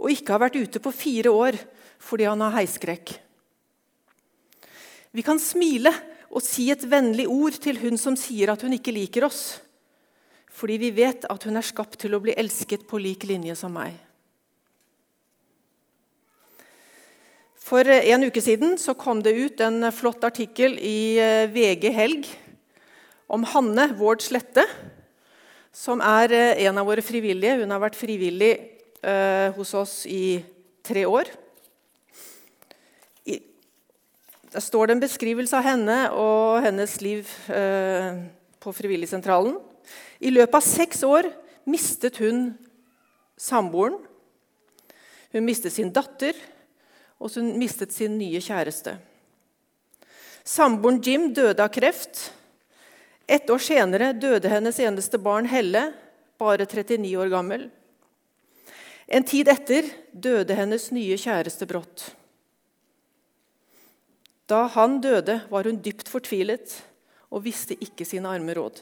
og 0.00 0.12
ikke 0.12 0.34
har 0.34 0.42
vært 0.46 0.58
ute 0.60 0.80
på 0.80 0.92
fire 0.92 1.32
år 1.32 1.60
fordi 2.04 2.28
han 2.28 2.40
har 2.44 2.56
heiskrekk. 2.56 3.14
Vi 5.12 5.24
kan 5.24 5.40
smile 5.40 5.92
og 6.34 6.42
si 6.44 6.70
et 6.72 6.88
vennlig 6.88 7.28
ord 7.30 7.60
til 7.62 7.78
hun 7.84 8.00
som 8.00 8.16
sier 8.18 8.52
at 8.52 8.64
hun 8.64 8.74
ikke 8.76 8.96
liker 8.96 9.28
oss, 9.28 9.60
fordi 10.54 10.78
vi 10.78 10.90
vet 10.94 11.26
at 11.30 11.46
hun 11.48 11.58
er 11.58 11.66
skapt 11.66 11.98
til 12.00 12.14
å 12.14 12.22
bli 12.22 12.34
elsket 12.38 12.86
på 12.86 13.00
lik 13.02 13.26
linje 13.26 13.56
som 13.58 13.74
meg. 13.74 13.96
For 17.64 17.88
en 17.88 18.26
uke 18.28 18.42
siden 18.44 18.76
så 18.78 18.92
kom 18.94 19.22
det 19.24 19.32
ut 19.34 19.62
en 19.64 19.88
flott 19.94 20.24
artikkel 20.26 20.76
i 20.78 21.16
eh, 21.16 21.46
VG 21.50 21.88
Helg 21.96 22.28
om 23.32 23.46
Hanne 23.54 23.88
Vård 23.96 24.20
Slette, 24.22 24.66
som 25.74 26.02
er 26.04 26.34
eh, 26.36 26.66
en 26.68 26.78
av 26.78 26.86
våre 26.86 27.02
frivillige. 27.02 27.56
Hun 27.62 27.72
har 27.72 27.80
vært 27.82 27.98
frivillig 27.98 28.52
eh, 29.00 29.48
hos 29.56 29.72
oss 29.74 30.02
i 30.06 30.38
tre 30.84 31.06
år. 31.08 31.32
I, 33.24 33.40
der 34.52 34.62
står 34.62 34.86
det 34.86 34.98
en 34.98 35.04
beskrivelse 35.06 35.56
av 35.56 35.64
henne 35.64 35.98
og 36.12 36.60
hennes 36.68 36.98
liv 37.00 37.32
eh, 37.48 38.26
på 38.60 38.76
Frivilligsentralen. 38.76 39.56
I 40.24 40.32
løpet 40.32 40.56
av 40.56 40.64
seks 40.64 41.02
år 41.04 41.28
mistet 41.68 42.16
hun 42.22 42.54
samboeren. 43.36 43.98
Hun 45.34 45.44
mistet 45.44 45.74
sin 45.74 45.90
datter, 45.92 46.36
og 47.18 47.32
hun 47.36 47.52
mistet 47.60 47.92
sin 47.92 48.16
nye 48.16 48.40
kjæreste. 48.42 48.96
Samboeren 50.44 51.00
Jim 51.04 51.30
døde 51.34 51.64
av 51.64 51.72
kreft. 51.74 52.30
Et 53.28 53.48
år 53.50 53.60
senere 53.64 54.12
døde 54.16 54.50
hennes 54.52 54.78
eneste 54.80 55.20
barn 55.20 55.48
Helle, 55.48 55.88
bare 56.40 56.66
39 56.68 57.14
år 57.20 57.32
gammel. 57.32 57.68
En 59.08 59.24
tid 59.24 59.48
etter 59.52 59.88
døde 60.12 60.56
hennes 60.56 60.88
nye 60.94 61.16
kjæreste 61.20 61.68
brått. 61.68 62.08
Da 64.48 64.66
han 64.72 64.98
døde, 65.04 65.40
var 65.50 65.68
hun 65.68 65.80
dypt 65.84 66.08
fortvilet 66.12 66.76
og 67.32 67.44
visste 67.44 67.76
ikke 67.80 68.04
sine 68.08 68.28
arme 68.28 68.56
råd. 68.56 68.80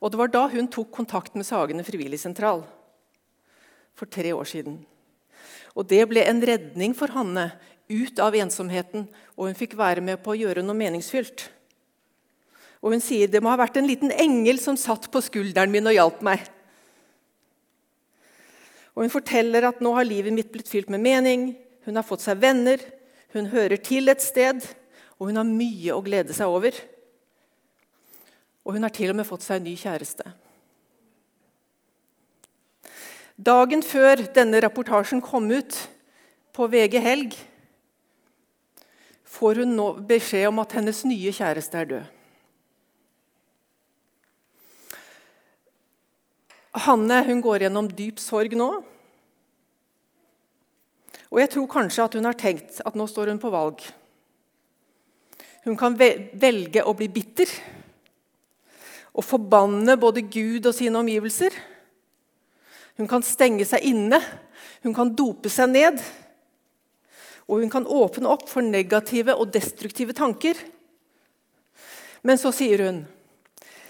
Og 0.00 0.10
Det 0.10 0.18
var 0.18 0.32
da 0.32 0.46
hun 0.48 0.68
tok 0.68 0.90
kontakt 0.90 1.34
med 1.36 1.46
Sagene 1.46 1.84
frivilligsentral 1.84 2.64
for 3.94 4.08
tre 4.08 4.32
år 4.32 4.48
siden. 4.48 4.80
Og 5.76 5.86
Det 5.86 6.08
ble 6.08 6.24
en 6.24 6.40
redning 6.40 6.94
for 6.96 7.12
Hanne 7.12 7.52
ut 7.90 8.18
av 8.22 8.34
ensomheten, 8.34 9.08
og 9.36 9.50
hun 9.50 9.58
fikk 9.58 9.76
være 9.76 10.00
med 10.00 10.22
på 10.22 10.32
å 10.32 10.38
gjøre 10.38 10.62
noe 10.62 10.78
meningsfylt. 10.78 11.48
Og 12.80 12.94
Hun 12.94 13.02
sier 13.04 13.28
det 13.28 13.42
må 13.42 13.50
ha 13.52 13.58
vært 13.60 13.76
en 13.76 13.88
liten 13.88 14.12
engel 14.12 14.58
som 14.62 14.78
satt 14.78 15.10
på 15.12 15.20
skulderen 15.20 15.72
min 15.72 15.86
og 15.90 15.96
hjalp 15.96 16.22
meg. 16.24 16.46
Og 18.96 19.04
Hun 19.04 19.12
forteller 19.12 19.68
at 19.68 19.82
nå 19.82 19.92
har 19.94 20.08
livet 20.08 20.32
mitt 20.32 20.52
blitt 20.52 20.70
fylt 20.70 20.88
med 20.88 21.02
mening, 21.04 21.52
hun 21.84 21.96
har 21.96 22.04
fått 22.04 22.22
seg 22.22 22.40
venner, 22.40 22.80
hun 23.32 23.48
hører 23.50 23.80
til 23.80 24.10
et 24.12 24.20
sted, 24.22 24.60
og 25.18 25.30
hun 25.30 25.38
har 25.40 25.48
mye 25.48 25.94
å 25.94 26.02
glede 26.04 26.34
seg 26.36 26.50
over. 26.50 26.76
Og 28.64 28.76
hun 28.76 28.84
har 28.84 28.92
til 28.94 29.12
og 29.12 29.18
med 29.18 29.28
fått 29.28 29.44
seg 29.46 29.60
en 29.60 29.68
ny 29.68 29.74
kjæreste. 29.78 30.26
Dagen 33.40 33.80
før 33.86 34.20
denne 34.36 34.60
rapportasjen 34.60 35.22
kom 35.24 35.46
ut 35.48 35.76
på 36.52 36.66
VG 36.68 36.98
Helg, 37.00 37.36
får 39.24 39.62
hun 39.62 39.76
nå 39.78 39.86
beskjed 40.04 40.50
om 40.50 40.58
at 40.60 40.74
hennes 40.76 41.04
nye 41.08 41.32
kjæreste 41.32 41.78
er 41.80 41.88
død. 41.94 42.08
Hanne 46.84 47.22
hun 47.26 47.40
går 47.42 47.64
gjennom 47.64 47.88
dyp 47.88 48.20
sorg 48.22 48.52
nå. 48.58 48.68
Og 51.30 51.40
jeg 51.40 51.50
tror 51.54 51.70
kanskje 51.70 52.04
at 52.04 52.14
hun 52.18 52.26
har 52.26 52.38
tenkt 52.38 52.82
at 52.84 52.98
nå 52.98 53.06
står 53.10 53.32
hun 53.32 53.40
på 53.42 53.50
valg. 53.54 53.82
Hun 55.64 55.76
kan 55.78 55.96
velge 55.96 56.84
å 56.84 56.94
bli 56.96 57.08
bitter 57.12 57.50
og 59.10 59.26
forbanne 59.26 59.96
både 60.00 60.22
Gud 60.22 60.68
og 60.68 60.74
sine 60.76 61.00
omgivelser. 61.00 61.54
Hun 63.00 63.08
kan 63.10 63.24
stenge 63.24 63.66
seg 63.66 63.84
inne, 63.90 64.20
hun 64.84 64.94
kan 64.96 65.12
dope 65.16 65.50
seg 65.52 65.72
ned. 65.72 66.00
Og 67.50 67.64
hun 67.64 67.72
kan 67.72 67.88
åpne 67.88 68.30
opp 68.30 68.46
for 68.50 68.62
negative 68.62 69.34
og 69.34 69.50
destruktive 69.54 70.14
tanker. 70.14 70.54
Men 72.22 72.38
så 72.38 72.52
sier 72.54 72.84
hun, 72.86 73.06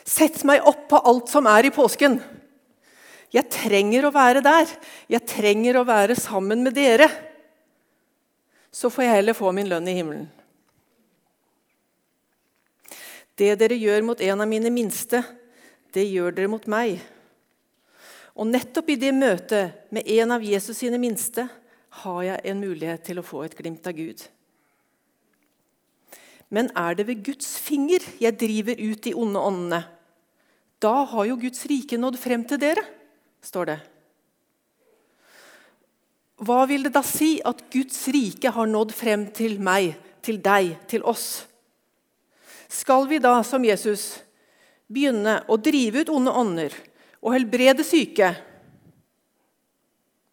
'Sett 0.04 0.44
meg 0.44 0.64
opp 0.66 0.88
på 0.88 0.98
alt 1.06 1.28
som 1.28 1.46
er 1.46 1.66
i 1.66 1.70
påsken.' 1.70 2.20
Jeg 3.30 3.46
trenger 3.46 4.06
å 4.06 4.10
være 4.10 4.42
der. 4.42 4.66
Jeg 5.06 5.26
trenger 5.26 5.76
å 5.78 5.86
være 5.86 6.16
sammen 6.18 6.64
med 6.64 6.74
dere. 6.74 7.06
Så 8.72 8.90
får 8.90 9.04
jeg 9.04 9.14
heller 9.14 9.38
få 9.38 9.52
min 9.54 9.68
lønn 9.70 9.86
i 9.86 9.94
himmelen. 9.94 10.26
Det 13.40 13.54
dere 13.56 13.78
gjør 13.80 14.04
mot 14.04 14.20
en 14.20 14.42
av 14.44 14.48
mine 14.48 14.68
minste, 14.72 15.22
det 15.96 16.04
gjør 16.04 16.34
dere 16.36 16.50
mot 16.52 16.66
meg. 16.68 16.98
Og 18.36 18.50
nettopp 18.50 18.90
i 18.92 18.98
det 19.00 19.14
møtet 19.16 19.88
med 19.94 20.08
en 20.18 20.36
av 20.36 20.44
Jesus 20.44 20.82
sine 20.82 21.00
minste 21.00 21.46
har 22.02 22.20
jeg 22.26 22.44
en 22.52 22.60
mulighet 22.60 23.02
til 23.08 23.20
å 23.20 23.24
få 23.24 23.46
et 23.46 23.56
glimt 23.56 23.88
av 23.88 23.96
Gud. 23.96 24.22
Men 26.52 26.68
er 26.76 26.98
det 26.98 27.06
ved 27.08 27.24
Guds 27.24 27.54
finger 27.62 28.04
jeg 28.20 28.38
driver 28.38 28.76
ut 28.76 29.02
de 29.06 29.16
onde 29.16 29.42
åndene? 29.48 29.82
Da 30.80 30.94
har 31.08 31.28
jo 31.28 31.40
Guds 31.40 31.64
rike 31.70 31.98
nådd 32.00 32.18
frem 32.20 32.44
til 32.48 32.60
dere 32.60 32.84
står 33.44 33.72
det. 33.72 33.78
Hva 36.40 36.64
vil 36.68 36.86
det 36.86 36.92
da 36.94 37.02
si 37.04 37.34
at 37.44 37.66
Guds 37.72 38.00
rike 38.12 38.52
har 38.52 38.68
nådd 38.68 38.92
frem 38.96 39.26
til 39.36 39.58
meg, 39.60 39.92
til 40.24 40.40
deg, 40.44 40.74
til 40.88 41.04
oss? 41.08 41.49
Skal 42.70 43.08
vi 43.10 43.18
da, 43.18 43.40
som 43.42 43.64
Jesus, 43.66 44.20
begynne 44.86 45.40
å 45.50 45.58
drive 45.58 46.04
ut 46.04 46.12
onde 46.14 46.34
ånder 46.34 46.74
og 47.18 47.34
helbrede 47.34 47.82
syke? 47.86 48.30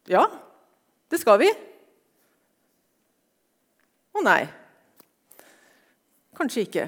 Ja, 0.08 0.22
det 1.10 1.18
skal 1.18 1.40
vi. 1.42 1.50
Å 4.14 4.22
nei. 4.22 4.44
Kanskje 6.38 6.62
ikke. 6.62 6.86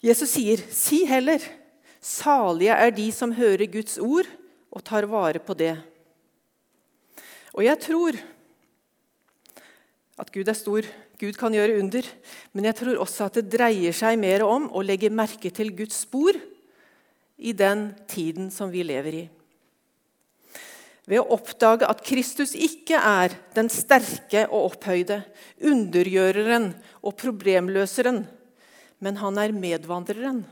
Jesus 0.00 0.32
sier, 0.32 0.56
'Si 0.56 1.04
heller, 1.04 1.42
salige 2.00 2.72
er 2.72 2.90
de 2.90 3.10
som 3.12 3.32
hører 3.32 3.66
Guds 3.66 3.98
ord 3.98 4.26
og 4.72 4.84
tar 4.84 5.04
vare 5.04 5.38
på 5.38 5.54
det'. 5.54 5.82
Og 7.54 7.64
jeg 7.64 7.80
tror 7.80 8.16
at 10.16 10.32
Gud 10.32 10.48
er 10.48 10.56
stor, 10.56 10.86
Gud 11.20 11.36
kan 11.36 11.54
gjøre 11.54 11.78
under, 11.80 12.06
men 12.56 12.68
jeg 12.68 12.78
tror 12.78 13.00
også 13.04 13.28
at 13.28 13.38
det 13.38 13.50
dreier 13.52 13.94
seg 13.96 14.18
mer 14.20 14.44
om 14.46 14.70
å 14.72 14.84
legge 14.84 15.12
merke 15.12 15.52
til 15.52 15.74
Guds 15.76 16.02
spor 16.06 16.36
i 17.36 17.52
den 17.56 17.90
tiden 18.08 18.48
som 18.52 18.72
vi 18.72 18.84
lever 18.86 19.20
i. 19.20 19.24
Ved 21.06 21.20
å 21.22 21.36
oppdage 21.36 21.86
at 21.86 22.02
Kristus 22.02 22.56
ikke 22.58 22.98
er 22.98 23.36
den 23.54 23.68
sterke 23.70 24.48
og 24.48 24.72
opphøyde, 24.72 25.20
undergjøreren 25.62 26.72
og 27.04 27.14
problemløseren, 27.20 28.24
men 28.98 29.20
han 29.20 29.38
er 29.38 29.54
medvandreren. 29.54 30.42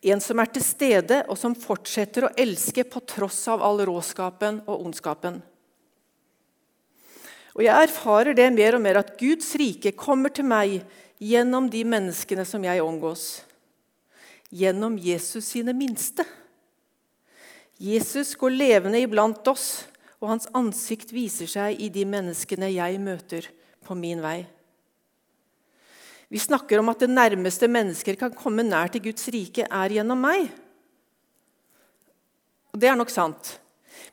En 0.00 0.22
som 0.24 0.40
er 0.40 0.48
til 0.48 0.64
stede, 0.64 1.20
og 1.28 1.36
som 1.36 1.58
fortsetter 1.58 2.24
å 2.24 2.34
elske 2.40 2.86
på 2.88 3.02
tross 3.04 3.42
av 3.52 3.60
all 3.60 3.82
råskapen 3.84 4.62
og 4.64 4.86
ondskapen. 4.86 5.42
Og 7.60 7.66
Jeg 7.66 7.90
erfarer 7.90 8.32
det 8.32 8.46
mer 8.56 8.78
og 8.78 8.80
mer 8.80 9.02
at 9.02 9.18
Guds 9.20 9.50
rike 9.60 9.90
kommer 9.92 10.32
til 10.32 10.46
meg 10.48 10.78
gjennom 11.20 11.66
de 11.68 11.82
menneskene 11.84 12.46
som 12.48 12.62
jeg 12.64 12.80
omgås. 12.80 13.42
Gjennom 14.48 14.96
Jesus 14.96 15.50
sine 15.52 15.74
minste. 15.76 16.24
Jesus 17.76 18.32
går 18.40 18.56
levende 18.56 19.04
iblant 19.04 19.44
oss, 19.52 19.84
og 20.24 20.32
hans 20.32 20.48
ansikt 20.56 21.12
viser 21.12 21.52
seg 21.52 21.76
i 21.84 21.92
de 21.92 22.06
menneskene 22.08 22.72
jeg 22.72 22.96
møter 23.04 23.52
på 23.84 23.92
min 23.92 24.24
vei. 24.24 24.38
Vi 26.32 26.40
snakker 26.40 26.80
om 26.80 26.88
at 26.88 27.04
det 27.04 27.12
nærmeste 27.12 27.68
mennesker 27.68 28.16
kan 28.16 28.32
komme 28.32 28.64
nær 28.64 28.88
til 28.88 29.04
Guds 29.10 29.28
rike, 29.36 29.68
er 29.68 29.98
gjennom 30.00 30.24
meg. 30.24 30.48
Og 32.72 32.80
Det 32.80 32.88
er 32.88 32.96
nok 32.96 33.12
sant. 33.12 33.58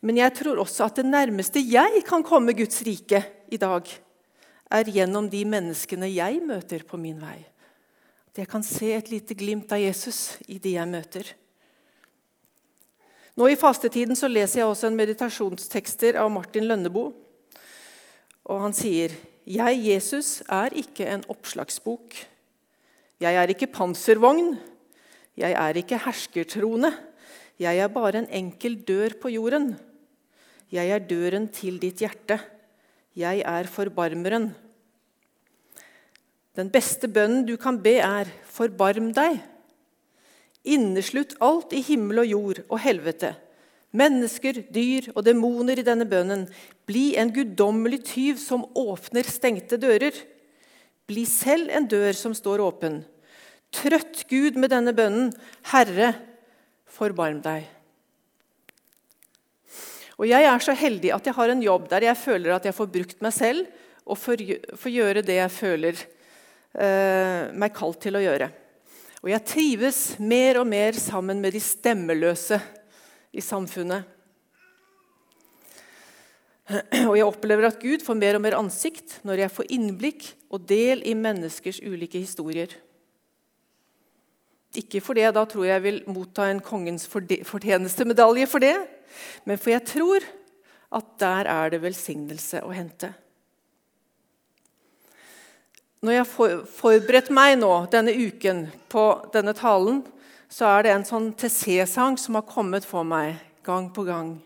Men 0.01 0.19
jeg 0.19 0.33
tror 0.37 0.61
også 0.61 0.85
at 0.87 0.99
det 0.99 1.07
nærmeste 1.09 1.61
jeg 1.63 2.03
kan 2.07 2.25
komme 2.25 2.53
Guds 2.57 2.83
rike 2.85 3.23
i 3.49 3.57
dag, 3.57 3.87
er 4.67 4.91
gjennom 4.91 5.29
de 5.31 5.43
menneskene 5.47 6.09
jeg 6.11 6.41
møter 6.43 6.83
på 6.87 6.99
min 6.99 7.19
vei. 7.21 7.39
At 8.27 8.43
jeg 8.43 8.49
kan 8.51 8.65
se 8.65 8.91
et 8.93 9.09
lite 9.09 9.37
glimt 9.37 9.71
av 9.71 9.81
Jesus 9.81 10.37
i 10.47 10.59
de 10.61 10.75
jeg 10.75 10.91
møter. 10.91 11.31
Nå 13.37 13.47
I 13.49 13.57
fastetiden 13.57 14.17
så 14.17 14.29
leser 14.29 14.63
jeg 14.63 14.69
også 14.69 14.89
en 14.89 14.97
meditasjonstekster 14.97 16.17
av 16.19 16.29
Martin 16.33 16.67
Lønneboe. 16.67 17.13
Og 18.47 18.61
han 18.63 18.73
sier, 18.73 19.11
'Jeg, 19.45 19.79
Jesus, 19.85 20.41
er 20.49 20.73
ikke 20.73 21.05
en 21.07 21.23
oppslagsbok.' 21.29 22.25
'Jeg 23.19 23.35
er 23.35 23.47
ikke 23.47 23.67
panservogn. 23.67 24.57
Jeg 25.37 25.51
er 25.51 25.73
ikke 25.73 25.97
herskertrone. 25.97 26.93
Jeg 27.59 27.77
er 27.77 27.87
bare 27.87 28.19
en 28.19 28.29
enkel 28.29 28.75
dør 28.75 29.09
på 29.21 29.29
jorden.' 29.29 29.86
'Jeg 30.71 30.89
er 30.89 30.99
døren 30.99 31.47
til 31.47 31.79
ditt 31.79 31.99
hjerte. 32.03 32.39
Jeg 33.15 33.41
er 33.45 33.63
forbarmeren.' 33.63 34.53
Den 36.57 36.71
beste 36.73 37.07
bønnen 37.07 37.45
du 37.45 37.55
kan 37.57 37.81
be, 37.81 37.99
er 37.99 38.25
'forbarm 38.43 39.13
deg'. 39.13 39.39
Inneslutt 40.65 41.35
alt 41.39 41.71
i 41.71 41.81
himmel 41.81 42.19
og 42.19 42.25
jord 42.27 42.63
og 42.67 42.79
helvete. 42.79 43.35
Mennesker, 43.95 44.65
dyr 44.73 45.13
og 45.15 45.23
demoner 45.23 45.79
i 45.79 45.85
denne 45.85 46.05
bønnen. 46.05 46.47
Bli 46.85 47.15
en 47.15 47.31
guddommelig 47.31 48.03
tyv 48.09 48.41
som 48.41 48.65
åpner 48.75 49.23
stengte 49.23 49.79
dører. 49.79 50.11
Bli 51.07 51.23
selv 51.25 51.71
en 51.71 51.87
dør 51.87 52.11
som 52.11 52.35
står 52.35 52.59
åpen. 52.65 52.99
Trøtt 53.71 54.25
Gud 54.27 54.59
med 54.59 54.73
denne 54.75 54.91
bønnen. 54.95 55.31
Herre, 55.71 56.13
forbarm 56.97 57.39
deg. 57.45 57.76
Og 60.17 60.25
Jeg 60.25 60.47
er 60.49 60.63
så 60.65 60.73
heldig 60.73 61.11
at 61.13 61.27
jeg 61.29 61.37
har 61.37 61.51
en 61.53 61.61
jobb 61.61 61.89
der 61.91 62.07
jeg 62.09 62.17
føler 62.17 62.55
at 62.55 62.65
jeg 62.65 62.73
får 62.73 62.89
brukt 62.93 63.19
meg 63.21 63.33
selv 63.35 63.67
og 64.07 64.17
får 64.17 64.89
gjøre 64.89 65.21
det 65.25 65.35
jeg 65.37 65.53
føler 65.53 65.99
eh, 66.73 67.53
meg 67.53 67.75
kalt 67.75 67.99
til 68.01 68.17
å 68.17 68.23
gjøre. 68.23 68.47
Og 69.21 69.29
jeg 69.33 69.45
trives 69.49 69.99
mer 70.17 70.61
og 70.61 70.69
mer 70.69 70.97
sammen 70.97 71.41
med 71.43 71.53
de 71.53 71.61
stemmeløse 71.61 72.57
i 73.35 73.43
samfunnet. 73.43 74.07
Og 77.07 77.13
jeg 77.15 77.27
opplever 77.27 77.69
at 77.69 77.79
Gud 77.79 78.03
får 78.03 78.17
mer 78.19 78.39
og 78.39 78.43
mer 78.43 78.57
ansikt 78.57 79.19
når 79.27 79.45
jeg 79.45 79.53
får 79.55 79.71
innblikk 79.77 80.25
og 80.51 80.65
del 80.67 81.03
i 81.07 81.13
menneskers 81.15 81.79
ulike 81.85 82.19
historier. 82.19 82.73
Ikke 84.77 85.01
fordi 85.01 85.23
jeg 85.25 85.33
da 85.33 85.43
tror 85.49 85.65
jeg 85.65 85.83
vil 85.83 86.01
motta 86.09 86.47
en 86.51 86.61
kongens 86.63 87.07
fortjenestemedalje 87.09 88.49
for 88.49 88.63
det, 88.63 88.75
men 89.47 89.57
for 89.57 89.73
jeg 89.73 89.85
tror 89.89 90.25
at 90.97 91.07
der 91.19 91.49
er 91.51 91.71
det 91.73 91.81
velsignelse 91.83 92.61
å 92.63 92.73
hente. 92.75 93.09
Når 96.05 96.13
jeg 96.13 96.23
har 96.23 96.61
forberedt 96.77 97.31
meg 97.33 97.55
nå 97.57 97.71
denne 97.91 98.13
uken 98.13 98.67
på 98.91 99.05
denne 99.33 99.55
talen, 99.57 100.03
så 100.47 100.69
er 100.69 100.85
det 100.85 100.93
en 100.93 101.07
sånn 101.07 101.31
TC-sang 101.35 102.19
som 102.21 102.37
har 102.37 102.45
kommet 102.47 102.85
for 102.87 103.03
meg 103.07 103.41
gang 103.65 103.89
på 103.91 104.05
gang. 104.07 104.37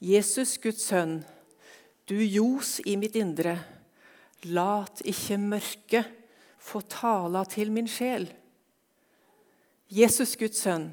Jesus, 0.00 0.54
Guds 0.62 0.86
sønn, 0.88 1.20
du 2.08 2.16
ljos 2.22 2.78
i 2.86 2.94
mitt 2.98 3.18
indre. 3.18 3.58
Lat 4.48 5.02
ikke 5.06 5.36
mørket 5.38 6.08
få 6.62 6.80
tala 6.86 7.44
til 7.50 7.70
min 7.74 7.90
sjel. 7.90 8.28
Jesus, 9.92 10.36
Guds 10.40 10.62
sønn, 10.64 10.88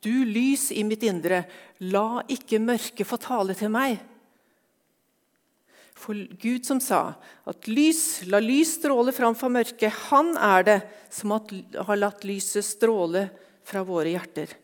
du 0.00 0.24
lys 0.24 0.70
i 0.72 0.84
mitt 0.86 1.02
indre. 1.04 1.44
La 1.92 2.22
ikke 2.30 2.60
mørket 2.62 3.08
få 3.08 3.18
tale 3.20 3.56
til 3.56 3.72
meg. 3.72 3.98
For 6.00 6.16
Gud 6.40 6.64
som 6.64 6.80
sa 6.80 7.00
at 7.48 7.68
lys, 7.68 8.22
la 8.32 8.40
lys 8.40 8.78
stråle 8.78 9.12
fram 9.12 9.36
fra 9.36 9.50
mørket, 9.52 9.92
han 10.08 10.32
er 10.40 10.64
det 10.64 10.78
som 11.12 11.34
har 11.36 11.98
latt 12.00 12.24
lyset 12.24 12.64
stråle 12.64 13.26
fra 13.66 13.82
våre 13.84 14.14
hjerter. 14.14 14.54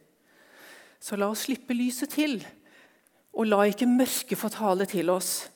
Så 0.97 1.19
la 1.21 1.29
oss 1.29 1.45
slippe 1.45 1.77
lyset 1.77 2.15
til, 2.17 2.39
og 3.37 3.51
la 3.51 3.67
ikke 3.69 3.89
mørket 3.91 4.41
få 4.41 4.49
tale 4.55 4.89
til 4.89 5.13
oss. 5.13 5.51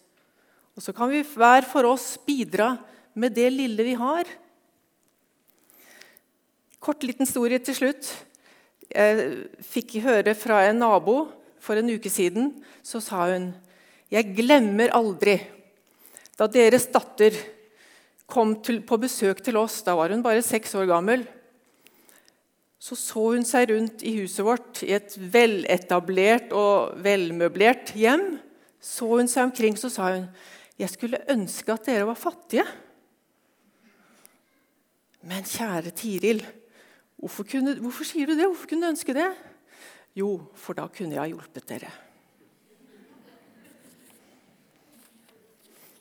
Og 0.76 0.84
så 0.84 0.92
kan 0.96 1.08
vi 1.08 1.24
hver 1.24 1.64
for 1.68 1.88
oss 1.88 2.12
bidra 2.26 2.74
med 3.16 3.32
det 3.34 3.48
lille 3.54 3.86
vi 3.86 3.96
har. 3.96 4.28
Kort 6.80 7.04
liten 7.04 7.26
historie 7.26 7.60
til 7.60 7.76
slutt. 7.76 8.08
Jeg 8.90 9.26
fikk 9.68 9.98
høre 10.04 10.32
fra 10.34 10.62
en 10.66 10.80
nabo 10.80 11.26
for 11.60 11.76
en 11.76 11.92
uke 11.92 12.10
siden. 12.10 12.54
Så 12.82 13.02
sa 13.04 13.26
hun 13.28 13.52
jeg 14.10 14.32
glemmer 14.34 14.90
aldri 14.96 15.36
da 16.40 16.48
deres 16.50 16.88
datter 16.90 17.36
kom 18.30 18.56
til, 18.64 18.80
på 18.82 18.96
besøk 19.02 19.42
til 19.44 19.58
oss, 19.60 19.82
da 19.84 19.92
var 19.98 20.10
hun 20.10 20.22
bare 20.24 20.42
seks 20.42 20.72
år 20.78 20.88
gammel, 20.88 21.26
så 22.80 22.96
så 22.96 23.24
hun 23.34 23.44
seg 23.44 23.68
rundt 23.68 24.04
i 24.08 24.14
huset 24.16 24.40
vårt, 24.46 24.80
i 24.86 24.94
et 24.96 25.12
veletablert 25.20 26.54
og 26.56 26.94
velmøblert 27.04 27.92
hjem. 27.92 28.38
Så 28.80 29.04
hun 29.10 29.28
seg 29.28 29.50
omkring 29.50 29.76
så 29.76 29.90
sa 29.92 30.14
hun, 30.14 30.30
'Jeg 30.78 30.88
skulle 30.88 31.24
ønske 31.28 31.72
at 31.72 31.84
dere 31.84 32.06
var 32.08 32.16
fattige.' 32.16 32.64
Men 35.22 35.44
kjære 35.44 35.92
Tiril, 35.92 36.40
hvorfor, 37.20 37.44
kunne, 37.44 37.76
hvorfor 37.84 38.08
sier 38.08 38.30
du 38.30 38.36
det? 38.36 38.46
Hvorfor 38.48 38.70
kunne 38.70 38.88
du 38.88 38.94
ønske 38.94 39.16
det? 39.16 39.28
Jo, 40.16 40.30
for 40.58 40.76
da 40.76 40.88
kunne 40.90 41.14
jeg 41.14 41.22
ha 41.22 41.28
hjulpet 41.30 41.68
dere. 41.68 41.90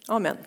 Amen. 0.10 0.40